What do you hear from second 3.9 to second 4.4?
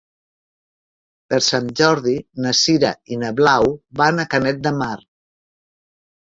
van a